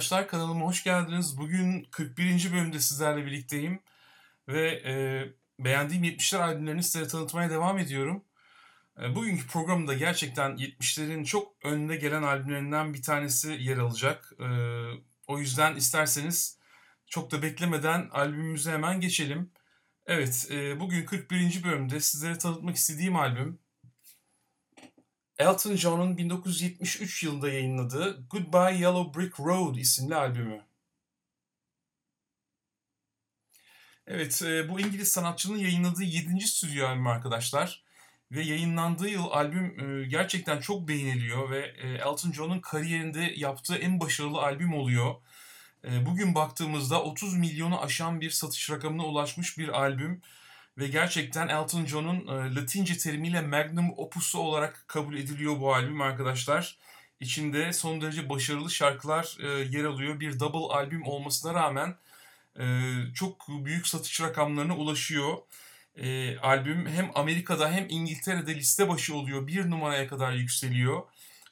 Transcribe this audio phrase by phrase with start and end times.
[0.00, 1.38] arkadaşlar kanalıma hoş geldiniz.
[1.38, 2.52] Bugün 41.
[2.52, 3.82] bölümde sizlerle birlikteyim.
[4.48, 4.94] Ve e,
[5.64, 8.24] beğendiğim 70'ler albümlerini size tanıtmaya devam ediyorum.
[9.02, 14.32] E, bugünkü programda gerçekten 70'lerin çok önde gelen albümlerinden bir tanesi yer alacak.
[14.40, 14.46] E,
[15.26, 16.58] o yüzden isterseniz
[17.06, 19.50] çok da beklemeden albümümüze hemen geçelim.
[20.06, 21.64] Evet, e, bugün 41.
[21.64, 23.58] bölümde sizlere tanıtmak istediğim albüm
[25.40, 30.64] Elton John'un 1973 yılında yayınladığı Goodbye Yellow Brick Road isimli albümü.
[34.06, 36.40] Evet, e, bu İngiliz sanatçının yayınladığı 7.
[36.40, 37.82] stüdyo albümü arkadaşlar.
[38.32, 44.00] Ve yayınlandığı yıl albüm e, gerçekten çok beğeniliyor ve e, Elton John'un kariyerinde yaptığı en
[44.00, 45.14] başarılı albüm oluyor.
[46.06, 50.22] Bugün baktığımızda 30 milyonu aşan bir satış rakamına ulaşmış bir albüm.
[50.80, 56.78] Ve gerçekten Elton John'un e, Latince terimiyle magnum opusu olarak kabul ediliyor bu albüm arkadaşlar.
[57.20, 60.20] İçinde son derece başarılı şarkılar e, yer alıyor.
[60.20, 61.96] Bir double albüm olmasına rağmen
[62.58, 62.64] e,
[63.14, 65.36] çok büyük satış rakamlarına ulaşıyor.
[65.96, 69.46] E, albüm hem Amerika'da hem İngiltere'de liste başı oluyor.
[69.46, 71.02] Bir numaraya kadar yükseliyor.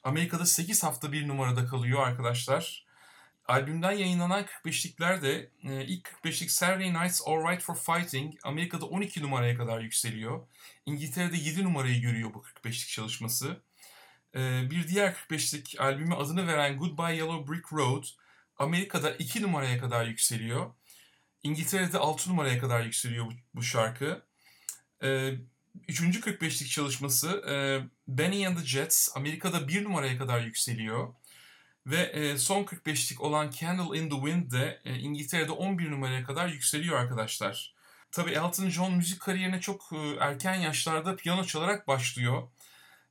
[0.03, 2.85] Amerika'da 8 hafta bir numarada kalıyor arkadaşlar.
[3.49, 9.57] Albümden yayınlanan 45'likler de e, ilk 45'lik Saturday Night's Alright for Fighting Amerika'da 12 numaraya
[9.57, 10.47] kadar yükseliyor.
[10.85, 13.61] İngiltere'de 7 numarayı görüyor bu 45'lik çalışması.
[14.35, 18.03] E, bir diğer 45'lik albümü adını veren Goodbye Yellow Brick Road
[18.57, 20.73] Amerika'da 2 numaraya kadar yükseliyor.
[21.43, 24.25] İngiltere'de 6 numaraya kadar yükseliyor bu, bu şarkı.
[25.03, 25.31] E,
[25.87, 27.43] üçüncü 45'lik çalışması
[28.07, 31.13] Benny and the Jets Amerika'da 1 numaraya kadar yükseliyor.
[31.89, 36.47] Ve e, son 45'lik olan Candle in the Wind de e, İngiltere'de 11 numaraya kadar
[36.47, 37.73] yükseliyor arkadaşlar.
[38.11, 42.43] Tabii Elton John müzik kariyerine çok e, erken yaşlarda piyano çalarak başlıyor.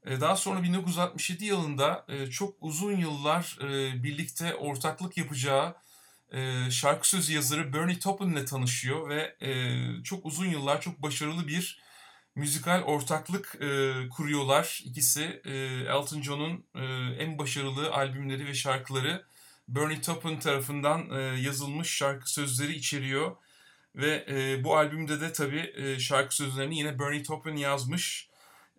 [0.07, 3.59] Daha sonra 1967 yılında çok uzun yıllar
[4.03, 5.75] birlikte ortaklık yapacağı
[6.71, 9.37] şarkı sözü yazarı Bernie Taupin ile tanışıyor ve
[10.05, 11.79] çok uzun yıllar çok başarılı bir
[12.39, 15.43] müzikal ortaklık e, kuruyorlar ikisi.
[15.45, 15.55] E,
[15.89, 16.85] Elton John'un e,
[17.25, 19.25] en başarılı albümleri ve şarkıları
[19.69, 23.37] Bernie Taupin tarafından e, yazılmış şarkı sözleri içeriyor.
[23.95, 28.29] Ve e, bu albümde de tabii e, şarkı sözlerini yine Bernie Taupin yazmış.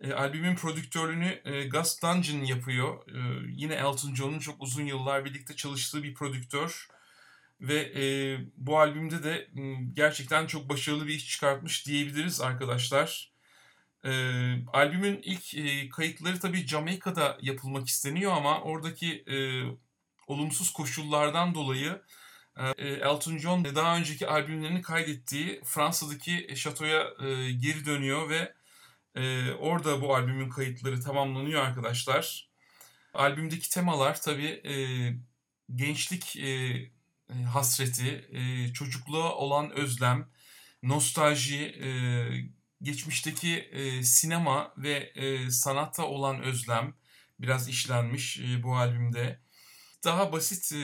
[0.00, 3.08] E, albümün prodüktörlüğünü e, Gus Dungeon yapıyor.
[3.08, 3.18] E,
[3.48, 6.88] yine Elton John'un çok uzun yıllar birlikte çalıştığı bir prodüktör.
[7.60, 8.04] Ve e,
[8.56, 9.48] bu albümde de
[9.94, 13.29] gerçekten çok başarılı bir iş çıkartmış diyebiliriz arkadaşlar.
[14.04, 14.10] E,
[14.72, 19.36] albümün ilk e, kayıtları tabii Jamaika'da yapılmak isteniyor ama oradaki e,
[20.26, 22.02] olumsuz koşullardan dolayı
[22.78, 28.54] e, Elton John daha önceki albümlerini kaydettiği Fransa'daki şatoya e, geri dönüyor ve
[29.14, 32.50] e, orada bu albümün kayıtları tamamlanıyor arkadaşlar.
[33.14, 34.74] Albümdeki temalar tabii e,
[35.74, 36.90] gençlik e,
[37.52, 40.28] hasreti, e, çocukluğa olan özlem,
[40.82, 41.90] nostalji, e,
[42.82, 46.94] geçmişteki e, sinema ve e, sanatta olan özlem
[47.40, 49.40] biraz işlenmiş e, bu albümde.
[50.04, 50.76] Daha basit e,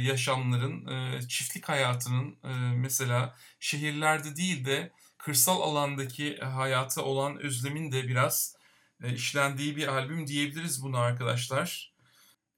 [0.00, 8.08] yaşamların, e, çiftlik hayatının e, mesela şehirlerde değil de kırsal alandaki hayata olan özlemin de
[8.08, 8.56] biraz
[9.02, 11.92] e, işlendiği bir albüm diyebiliriz buna arkadaşlar.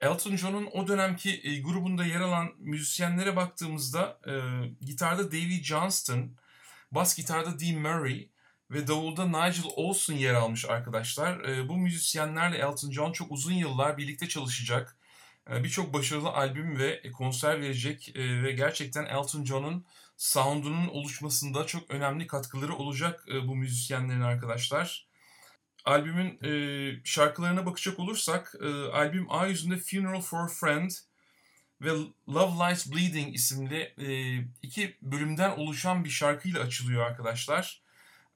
[0.01, 4.35] Elton John'un o dönemki e, grubunda yer alan müzisyenlere baktığımızda e,
[4.81, 6.37] gitarda Davy Johnston,
[6.91, 8.29] bas gitarda Dee Murray,
[8.73, 11.41] ve davulda Nigel Olson yer almış arkadaşlar.
[11.41, 14.97] E, bu müzisyenlerle Elton John çok uzun yıllar birlikte çalışacak.
[15.51, 19.85] E, Birçok başarılı albüm ve konser verecek e, ve gerçekten Elton John'un
[20.17, 25.07] sound'unun oluşmasında çok önemli katkıları olacak bu müzisyenlerin arkadaşlar.
[25.85, 26.39] Albümün
[27.05, 28.55] şarkılarına bakacak olursak
[28.93, 30.91] albüm A yüzünde Funeral for a Friend
[31.81, 31.91] ve
[32.29, 33.95] Love Lies Bleeding isimli
[34.63, 37.82] iki bölümden oluşan bir şarkıyla açılıyor arkadaşlar.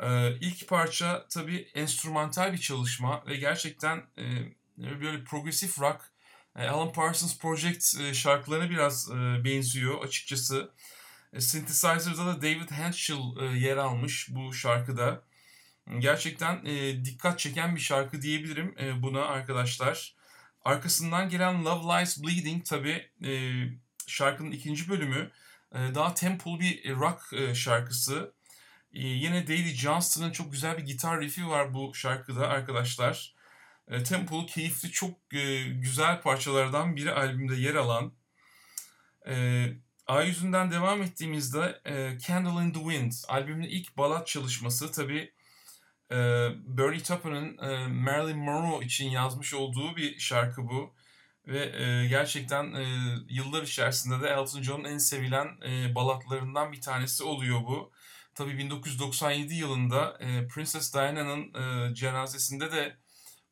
[0.00, 4.25] Ee, ilk parça tabii enstrümantal bir çalışma ve gerçekten e,
[4.78, 6.00] böyle progresif rock,
[6.56, 10.70] e, Alan Parsons Project e, şarkılarına biraz e, benziyor açıkçası.
[11.32, 15.22] E, Synthesizer'da da David Henschel e, yer almış bu şarkıda.
[15.99, 16.66] Gerçekten
[17.04, 20.14] dikkat çeken bir şarkı diyebilirim buna arkadaşlar.
[20.64, 23.31] Arkasından gelen Love Lies Bleeding tabi e,
[24.06, 25.31] şarkının ikinci bölümü
[25.75, 28.36] daha tempolu bir rock şarkısı.
[28.96, 33.34] Ee, yine Davy Johnston'ın çok güzel bir gitar riffi var bu şarkıda arkadaşlar.
[33.88, 38.12] E, tempolu, keyifli, çok e, güzel parçalardan biri albümde yer alan.
[39.28, 39.66] E,
[40.06, 45.32] A yüzünden devam ettiğimizde e, Candle in the Wind albümün ilk balat çalışması tabi
[46.10, 46.16] e,
[46.66, 50.94] Bernie Taupin'in e, Marilyn Monroe için yazmış olduğu bir şarkı bu.
[51.46, 52.84] Ve e, gerçekten e,
[53.28, 57.92] yıllar içerisinde de Elton John'un en sevilen e, balatlarından bir tanesi oluyor bu.
[58.37, 62.97] Tabii 1997 yılında e, Princess Diana'nın e, cenazesinde de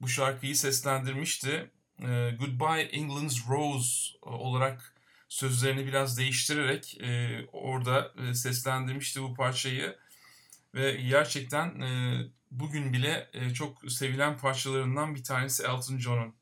[0.00, 1.70] bu şarkıyı seslendirmişti.
[2.00, 4.94] E, Goodbye England's Rose olarak
[5.28, 9.96] sözlerini biraz değiştirerek e, orada e, seslendirmişti bu parçayı.
[10.74, 12.20] Ve gerçekten e,
[12.50, 16.34] bugün bile e, çok sevilen parçalarından bir tanesi Elton John'un.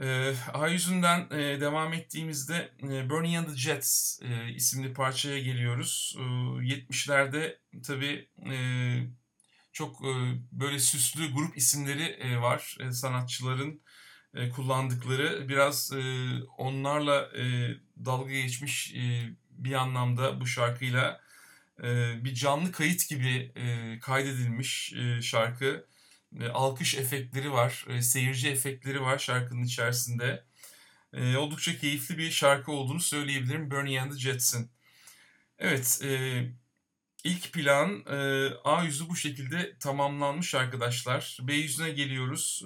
[0.00, 6.16] E, A yüzünden e, devam ettiğimizde e, Burning and the Jets e, isimli parçaya geliyoruz.
[6.18, 8.28] E, 70'lerde tabii
[9.72, 10.02] çok
[10.52, 13.80] böyle süslü grup isimleri var sanatçıların
[14.54, 15.48] kullandıkları.
[15.48, 15.92] Biraz
[16.58, 17.30] onlarla
[18.04, 18.94] dalga geçmiş
[19.50, 21.20] bir anlamda bu şarkıyla
[22.24, 23.52] bir canlı kayıt gibi
[24.02, 25.86] kaydedilmiş şarkı.
[26.54, 30.44] Alkış efektleri var, e, seyirci efektleri var şarkının içerisinde.
[31.12, 34.70] E, oldukça keyifli bir şarkı olduğunu söyleyebilirim Bernie and the Jets'in.
[35.58, 36.42] Evet, e,
[37.24, 38.04] ilk plan
[38.64, 41.38] A yüzü bu şekilde tamamlanmış arkadaşlar.
[41.42, 42.64] B yüzüne geliyoruz.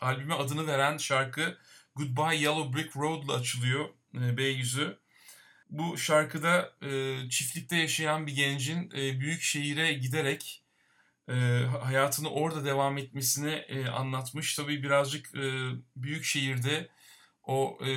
[0.00, 1.58] Albüme adını veren şarkı
[1.94, 4.98] Goodbye Yellow Brick Road ile açılıyor B yüzü.
[5.70, 6.72] Bu şarkıda
[7.30, 10.59] çiftlikte yaşayan bir gencin büyük şehire giderek
[11.30, 14.54] e, hayatını orada devam etmesini e, anlatmış.
[14.54, 16.88] Tabii birazcık e, büyük şehirde
[17.44, 17.90] o e,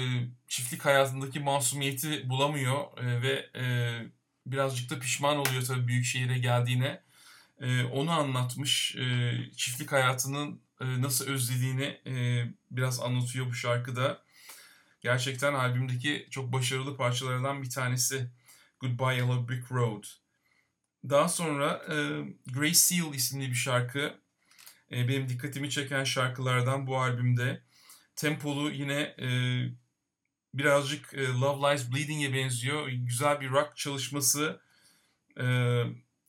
[0.48, 3.66] çiftlik hayatındaki masumiyeti bulamıyor e, ve e,
[4.46, 7.02] birazcık da pişman oluyor tabii büyük şehire geldiğine.
[7.62, 8.96] E, onu anlatmış.
[8.96, 14.24] E, çiftlik hayatının e, nasıl özlediğini e, biraz anlatıyor bu şarkıda.
[15.02, 18.30] Gerçekten albümdeki çok başarılı parçalardan bir tanesi
[18.80, 20.04] Goodbye Yellow Brick Road.
[21.10, 21.96] Daha sonra e,
[22.54, 24.14] Grey Seal isimli bir şarkı.
[24.92, 27.62] E, benim dikkatimi çeken şarkılardan bu albümde.
[28.16, 29.28] Tempolu yine e,
[30.54, 32.88] birazcık e, Love Lies Bleeding'e benziyor.
[32.88, 34.62] Güzel bir rock çalışması.
[35.40, 35.46] E,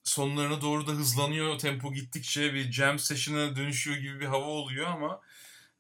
[0.05, 5.21] sonlarına doğru da hızlanıyor tempo gittikçe bir jam session'a dönüşüyor gibi bir hava oluyor ama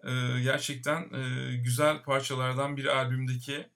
[0.05, 3.69] e, gerçekten e, güzel parçalardan bir albümdeki.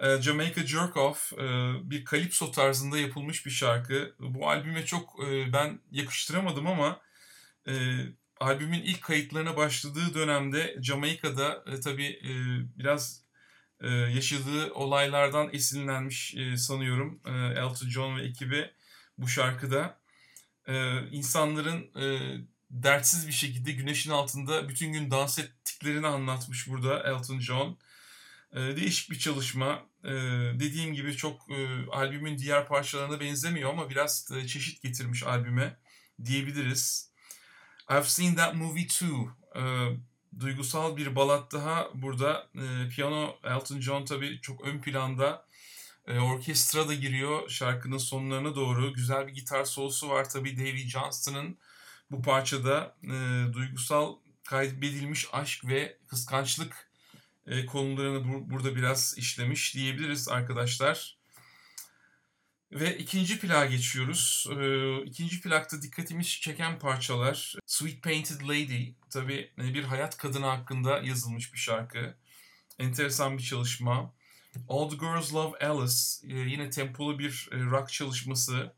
[0.00, 1.38] E, Jamaica Jerk Off e,
[1.90, 4.14] bir kalipso tarzında yapılmış bir şarkı.
[4.18, 7.00] Bu albüme çok e, ben yakıştıramadım ama
[7.68, 7.72] e,
[8.40, 12.32] albümün ilk kayıtlarına başladığı dönemde Jamaika'da e, tabii e,
[12.78, 13.22] biraz
[13.80, 18.70] e, yaşadığı olaylardan esinlenmiş e, sanıyorum e, Elton John ve ekibi
[19.18, 19.98] bu şarkıda.
[20.68, 22.36] E, insanların e,
[22.70, 27.78] dertsiz bir şekilde güneşin altında bütün gün dans ettiklerini anlatmış burada Elton John.
[28.52, 29.82] E, değişik bir çalışma.
[30.04, 30.12] E,
[30.60, 35.76] dediğim gibi çok e, albümün diğer parçalarına benzemiyor ama biraz e, çeşit getirmiş albüme
[36.24, 37.12] diyebiliriz.
[37.90, 39.36] I've seen that movie too.
[39.56, 39.62] E,
[40.40, 42.48] duygusal bir balat daha burada.
[42.90, 45.46] Piyano Elton John tabii çok ön planda.
[46.08, 48.92] Orkestra da giriyor şarkının sonlarına doğru.
[48.92, 51.58] Güzel bir gitar solosu var tabii Davy Johnston'ın
[52.10, 52.96] bu parçada
[53.52, 56.90] duygusal kaybedilmiş aşk ve kıskançlık
[57.46, 61.16] e, konularını bu, burada biraz işlemiş diyebiliriz arkadaşlar.
[62.72, 64.46] Ve ikinci plağa geçiyoruz.
[64.60, 68.92] E, ikinci plakta dikkatimi çeken parçalar Sweet Painted Lady.
[69.10, 72.16] Tabi bir hayat kadını hakkında yazılmış bir şarkı.
[72.78, 74.14] Enteresan bir çalışma.
[74.68, 76.28] All the Girls Love Alice.
[76.34, 78.72] E, yine tempolu bir e, rock çalışması.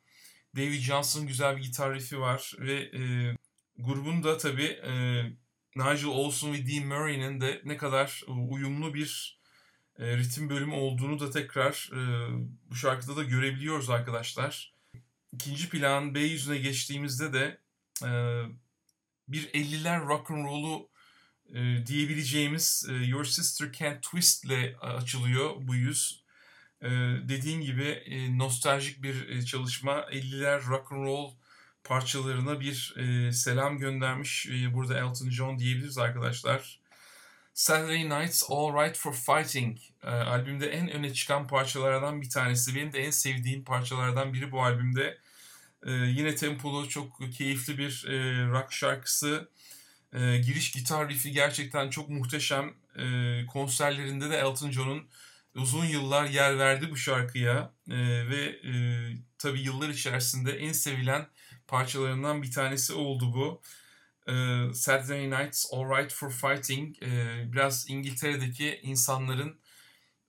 [0.57, 3.35] David Johnson güzel bir gitar riffi var ve e,
[3.79, 4.93] grubun da tabii e,
[5.77, 9.41] Nigel Olson ve Dean Murray'nin de ne kadar uyumlu bir
[9.99, 12.01] e, ritim bölümü olduğunu da tekrar e,
[12.71, 14.75] bu şarkıda da görebiliyoruz arkadaşlar.
[15.33, 17.59] İkinci plan B yüzüne geçtiğimizde de
[18.05, 18.11] e,
[19.29, 20.89] bir 50'ler rock and roll'u
[21.55, 26.29] e, diyebileceğimiz e, Your Sister Can't Twist ile açılıyor bu yüz.
[26.83, 26.89] Ee,
[27.29, 29.93] dediğim gibi e, nostaljik bir e, çalışma.
[29.93, 31.33] 50'ler rock and roll
[31.89, 34.47] parçalarına bir e, selam göndermiş.
[34.47, 36.81] E, burada Elton John diyebiliriz arkadaşlar.
[37.55, 42.75] Saturday Night's All Right for Fighting e, albümde en öne çıkan parçalardan bir tanesi.
[42.75, 45.19] Benim de en sevdiğim parçalardan biri bu albümde.
[45.87, 49.49] E, yine tempolu, çok keyifli bir e, rock şarkısı.
[50.13, 52.75] E, giriş gitar riffi gerçekten çok muhteşem.
[52.97, 55.09] E, konserlerinde de Elton John'un
[55.55, 57.97] uzun yıllar yer verdi bu şarkıya e,
[58.29, 58.73] ve e,
[59.39, 61.27] tabii yıllar içerisinde en sevilen
[61.69, 63.63] parçalarından bir tanesi oldu bu.
[64.33, 64.35] E,
[64.75, 69.61] Saturday Night's Alright for Fighting e, biraz İngiltere'deki insanların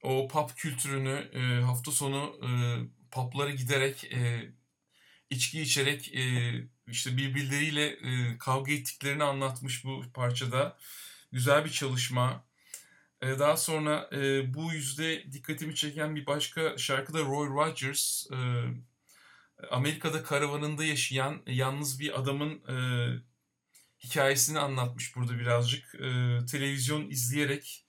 [0.03, 4.51] o pub kültürünü e, hafta sonu e, giderek e,
[5.29, 6.53] içki içerek e,
[6.87, 7.97] işte birbirleriyle
[8.37, 10.77] kavga ettiklerini anlatmış bu parçada.
[11.31, 12.43] Güzel bir çalışma.
[13.21, 14.09] E, daha sonra
[14.53, 18.27] bu yüzde dikkatimi çeken bir başka şarkı da Roy Rogers.
[19.71, 22.75] Amerika'da karavanında yaşayan yalnız bir adamın e,
[24.03, 25.95] hikayesini anlatmış burada birazcık.
[25.95, 27.85] E, televizyon izleyerek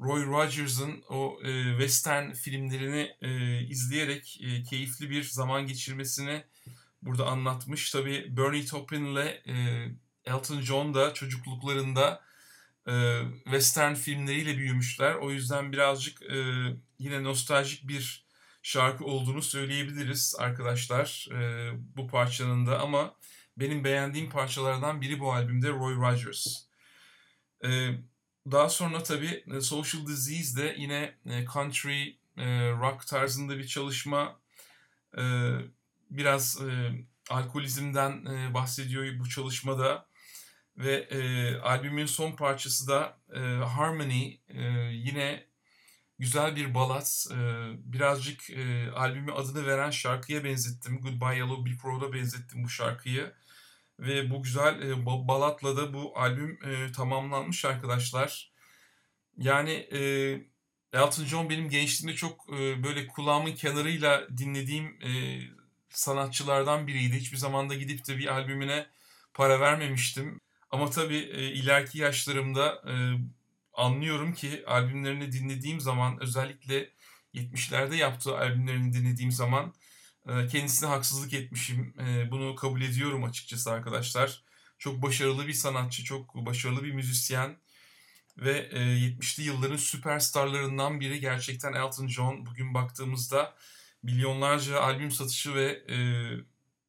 [0.00, 6.44] Roy Rogers'ın o e, western filmlerini e, izleyerek e, keyifli bir zaman geçirmesini
[7.02, 7.90] burada anlatmış.
[7.90, 9.54] Tabi Bernie Taupin ile e,
[10.24, 12.22] Elton John da çocukluklarında
[12.88, 15.14] e, western filmleriyle büyümüşler.
[15.14, 16.36] O yüzden birazcık e,
[16.98, 18.23] yine nostaljik bir
[18.64, 23.14] şarkı olduğunu söyleyebiliriz arkadaşlar e, bu parçanın da ama
[23.56, 26.46] benim beğendiğim parçalardan biri bu albümde Roy Rogers.
[27.64, 27.68] E,
[28.50, 34.40] daha sonra tabii e, Social Disease de yine e, country e, rock tarzında bir çalışma.
[36.10, 36.60] Biraz
[37.30, 40.06] alkolizmden bahsediyor bu çalışmada.
[40.76, 41.08] Ve
[41.62, 43.18] albümün son parçası da
[43.66, 44.36] Harmony.
[44.92, 45.46] Yine
[46.18, 47.26] güzel bir balat.
[47.74, 48.40] Birazcık
[48.96, 51.00] albümü adını veren şarkıya benzettim.
[51.00, 53.32] Goodbye Yellow Brick Road'a benzettim bu şarkıyı.
[53.98, 58.52] Ve bu güzel e, balatla da bu albüm e, tamamlanmış arkadaşlar.
[59.36, 60.00] Yani e,
[60.92, 65.40] Elton John benim gençliğimde çok e, böyle kulağımın kenarıyla dinlediğim e,
[65.90, 67.16] sanatçılardan biriydi.
[67.16, 68.86] Hiçbir zamanda gidip de bir albümüne
[69.34, 70.40] para vermemiştim.
[70.70, 72.94] Ama tabii e, ileriki yaşlarımda e,
[73.74, 76.90] anlıyorum ki albümlerini dinlediğim zaman özellikle
[77.34, 79.74] 70'lerde yaptığı albümlerini dinlediğim zaman
[80.28, 81.94] ee, kendisine haksızlık etmişim.
[82.00, 84.44] Ee, bunu kabul ediyorum açıkçası arkadaşlar.
[84.78, 87.56] Çok başarılı bir sanatçı, çok başarılı bir müzisyen
[88.36, 92.46] ve 70'li e, yılların süperstarlarından biri gerçekten Elton John.
[92.46, 93.54] Bugün baktığımızda
[94.02, 95.96] milyonlarca albüm satışı ve e,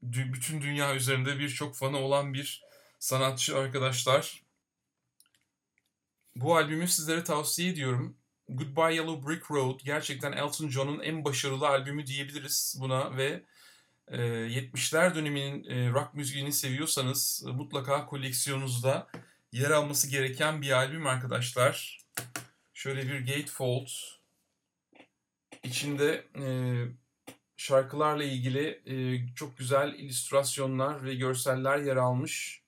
[0.02, 2.64] bütün dünya üzerinde birçok fanı olan bir
[3.00, 4.45] sanatçı arkadaşlar.
[6.36, 8.18] Bu albümü sizlere tavsiye ediyorum.
[8.50, 13.44] Goodbye Yellow Brick Road gerçekten Elton John'un en başarılı albümü diyebiliriz buna ve
[14.08, 19.08] e, 70'ler döneminin e, rock müziğini seviyorsanız e, mutlaka koleksiyonunuzda
[19.52, 22.00] yer alması gereken bir albüm arkadaşlar.
[22.74, 23.88] Şöyle bir gatefold
[25.64, 26.46] içinde e,
[27.58, 32.65] şarkılarla ilgili e, çok güzel illüstrasyonlar ve görseller yer almış.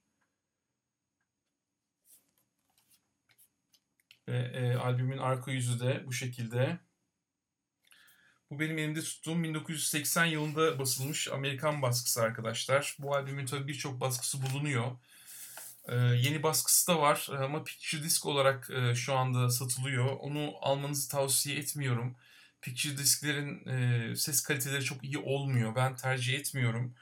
[4.27, 6.79] Ve e, albümün arka yüzü de bu şekilde.
[8.51, 12.96] Bu benim elimde tuttuğum 1980 yılında basılmış Amerikan baskısı arkadaşlar.
[13.00, 14.91] Bu albümün tabii birçok baskısı bulunuyor.
[15.88, 20.05] Ee, yeni baskısı da var ama Picture Disc olarak e, şu anda satılıyor.
[20.05, 22.15] Onu almanızı tavsiye etmiyorum.
[22.62, 25.75] Picture Disc'lerin e, ses kaliteleri çok iyi olmuyor.
[25.75, 26.96] Ben tercih etmiyorum.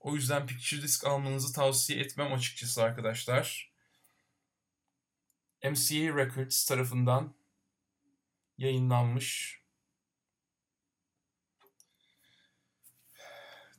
[0.00, 3.69] O yüzden Picture Disc almanızı tavsiye etmem açıkçası arkadaşlar.
[5.64, 7.34] MCA Records tarafından
[8.58, 9.60] yayınlanmış.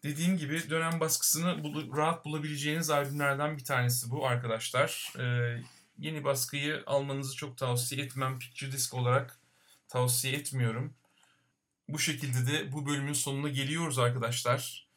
[0.04, 5.14] Dediğim gibi dönem baskısını bul rahat bulabileceğiniz albümlerden bir tanesi bu arkadaşlar.
[5.20, 5.64] Ee,
[5.98, 8.40] yeni baskıyı almanızı çok tavsiye etmem.
[8.40, 9.40] Picture Disc olarak
[9.88, 10.94] tavsiye etmiyorum.
[11.90, 14.91] Bu şekilde de bu bölümün sonuna geliyoruz arkadaşlar.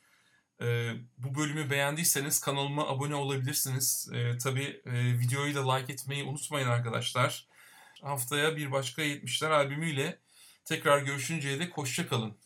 [0.63, 4.09] Ee, bu bölümü beğendiyseniz kanalıma abone olabilirsiniz.
[4.15, 7.49] Ee, tabii e, videoyu da like etmeyi unutmayın arkadaşlar.
[8.03, 10.19] Haftaya bir başka 70'ler albümüyle
[10.65, 12.44] tekrar görüşünceye dek hoşçakalın.